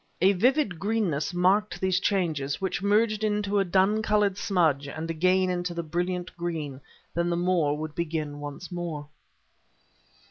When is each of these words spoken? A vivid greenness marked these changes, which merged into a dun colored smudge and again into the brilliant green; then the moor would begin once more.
A 0.19 0.31
vivid 0.33 0.79
greenness 0.79 1.31
marked 1.31 1.79
these 1.79 1.99
changes, 1.99 2.59
which 2.59 2.81
merged 2.81 3.23
into 3.23 3.59
a 3.59 3.63
dun 3.63 4.01
colored 4.01 4.35
smudge 4.35 4.87
and 4.87 5.11
again 5.11 5.51
into 5.51 5.75
the 5.75 5.83
brilliant 5.83 6.35
green; 6.37 6.81
then 7.13 7.29
the 7.29 7.37
moor 7.37 7.77
would 7.77 7.93
begin 7.93 8.39
once 8.39 8.71
more. 8.71 9.09